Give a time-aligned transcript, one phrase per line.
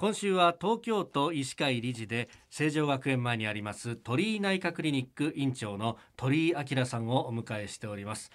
[0.00, 8.30] 今週は東京都医師会理事で成城学園前にあります鳥居内科クリニック院長の鳥居明さんをお迎えしております。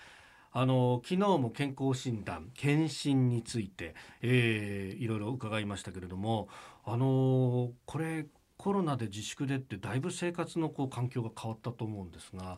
[0.51, 6.49] あの昨日も健康診断検診について、えー、いろいろ伺いましたけれども
[6.83, 8.25] あのこれ
[8.57, 12.57] コロナで自粛でってだいぶ生活のこう環境が変わったと思うんですが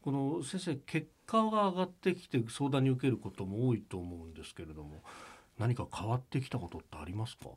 [0.00, 5.02] この先生結果が上がってきて相談に受けることも多いと思うんですけれども
[5.58, 7.50] 何か変わってきたことってありますか？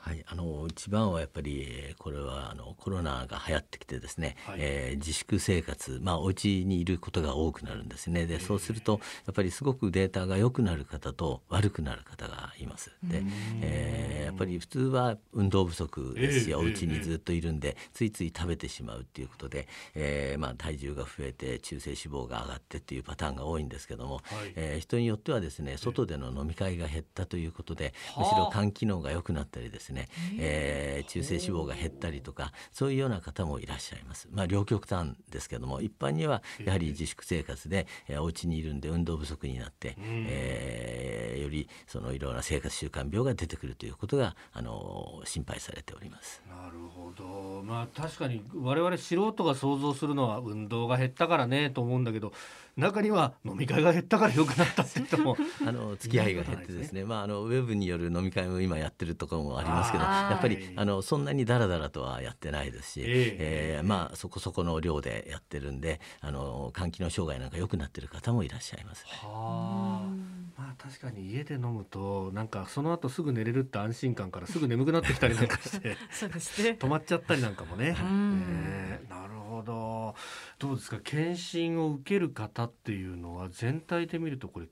[0.00, 8.26] はい、あの一番はやっぱりこれはあのコロナが流行ってきてですね、はい、えー、自粛生活、まあ、お家にいることが多くなるんですね。
[8.26, 12.92] でそうするとやっぱりすごくデータが良くなる方と悪くなる方がいます。
[13.02, 13.22] で、
[13.60, 13.97] えー、
[14.28, 24.24] やっぱり普通は運動不足ですし、えー、お家にずっといるんで、ついつい食べてしまうっていうことで、えーまあ、体重が増えて中性脂肪が上がってっていうパターンが多いんですけども、はい、
[24.56, 34.28] えー、人によってはですね外での飲み会が減ったということで、むしろ肝機能が良くなったりですねえー、中性脂肪が減ったりとかそういうような方もいらっしゃいます。
[34.30, 46.42] まあ、両極端ですけども一般にはやはり自粛生活で、えー、お家にいるんで運動不足になって、えー、よりそのいろんな生活習慣病が出てくるということがあの心配されております。
[46.48, 52.32] なるほど、まあ、確かに我々素人が想像するのは運動が減ったからねと思うんだけど
[52.78, 69.10] 中には飲み会が減ったから良くなったって人も あの付き合いが減ってですね、まああのウェブによる飲み会も今やってるところもありますけど、やっぱりあのそんなにだらだらとはやってないですし、えー、えー、まあそこそこの量でやってるんで、あの肝機能障害なんか良くなってる方もいらっしゃいます、ね。
[69.22, 76.76] はあ、まあ確かに家で飲むとなんかその後すぐ寝れるって安心感からすぐ眠くなってきたりなんかして、 そうですね。
[76.78, 77.96] 止まっちゃったりなんかもね。
[77.98, 79.27] えー、なるほ
[80.58, 80.72] ど。
[80.72, 80.98] うですか？
[81.00, 84.66] 検診を受ける方っていうのは全体で見るとこれ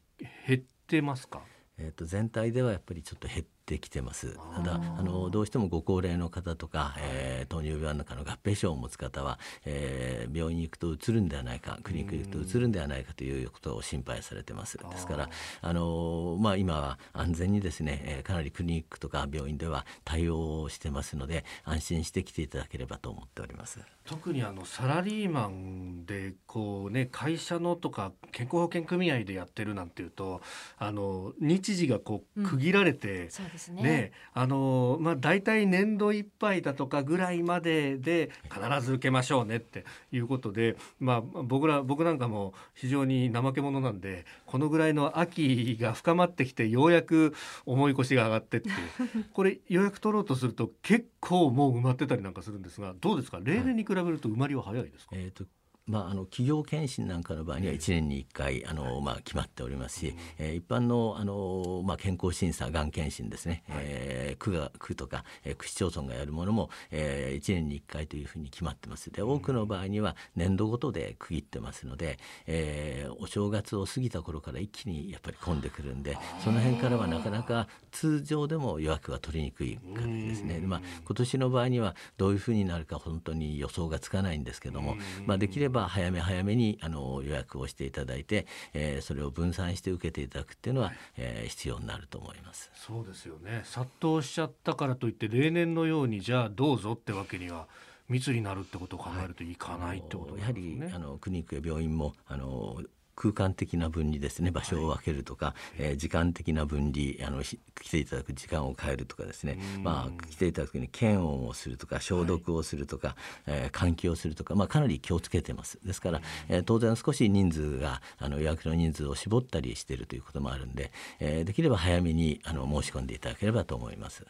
[0.47, 1.43] 減ってますか？
[1.79, 4.39] えー、と全体ではやっぱりちょっと減ってきてます。
[4.55, 14.79] ただあのどうしてもご高齢の方とか、えー、糖尿病なんかの合併症を持つ方は、えー、病院に行くとうつるんではないかクリニックに行くとうつるんではないかということを心配されてます。
[14.79, 15.29] ですから
[15.61, 23.81] あの、まあ、今は安全にですね、えー、かなりクリニックとか病院では対応してますので安心して来ていただければと思っております。
[24.07, 30.41] 特にあのサラリーマンでこうね会社のとか健康保険組合でやってるなんていうと
[30.79, 33.83] あの日時がこう区切られて、うんですね。
[33.83, 47.35] ねあのまあ大体年度いっぱいだとかぐらいまでで必ず受けましょうねっていうことで、まあ僕ら僕なんかも非常に怠け者なんでこのぐらいの秋が深まってきてようやく
[47.65, 48.69] 重い腰が上がってって
[49.33, 53.41] これ予約取ろうとすると結構もう埋まってたりなんかするんですがどうですか？
[53.43, 55.11] 例年に比べると埋まりは早いですか？
[55.17, 55.45] えーと
[55.89, 69.13] まあ、あの企業検診なんかの場合には1年に1回あの、まあ、決まっておりますし、えー、一般のあの、まあ、健康審査がん検診ですね、はい、えー、区が区とか、えー、区市町村がやるものも、えー、1年に1回というふうに決まってます。
[69.13, 80.61] で多くの場合には年度ごとで区切ってますので、えー、お正月を過ぎた頃から一気にやっぱり混んでくるんでその辺からはなかなか通常でも予約は取りにくい感じですね。
[80.67, 92.71] まあ、今年の場合にはどういうふうになるか本当に予想がつかないんですけども、まあ、できればば早め早めにあの予約をしていただいて、えー、それを分散して受けていただくっていうのは、はい、えー、必要になると思います。
[92.75, 93.63] そうですよね。
[93.65, 97.69] 殺到しちゃったからといって例年のようにじゃあどうぞってわけには
[98.09, 102.81] 密になるってことを考えるといかないってことですね、やはりあのクリニックや病院もあの
[103.17, 104.51] 空間的な分離ですね。
[104.51, 107.59] 場所を分けるとか、はい、えー、時間的な分離あの来
[107.91, 113.17] ていただく時間を変えるとかですね、まあ、来ていただく時に検温をするとか消毒をするとか、はい、
[113.47, 115.79] えー、換気をするとか、まあ、かなり気をつけてます。
[115.85, 124.25] ですから、えー、当然少し人数があの予約の人数を絞ったりしているということもあるんで、えー、できれば早めにあの申し込んでいただければと思います。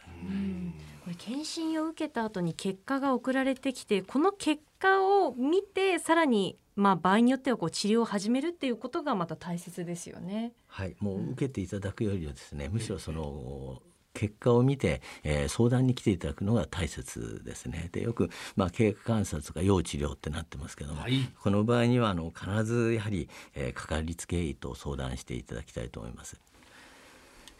[1.04, 10.52] これ検診を受けた後に結果が送られてきてこの結果を見てさらにまあ、場合によってはこう治療を始めるっていうことがまた大切ですよね。
[10.68, 13.82] はい、もう受けていただくよりはですね、むしろその
[14.12, 17.88] 結果を見て、えー、相談に来ていただくのが大切ですね。
[17.92, 26.40] でよく、まあ、経過観察とか要治療ってなってますけども、はい、この場合にはあの必ずやはり、えー、かかりつけ医と相談していただきたいと思います。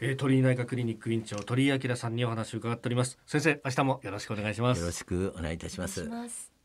[0.00, 3.18] えー、鳥居内科クリニック院長鳥居明さんにお話を伺っております。
[3.26, 4.80] 先生明日もよろしくお願いします。
[4.80, 6.55] よろしくお願いいたします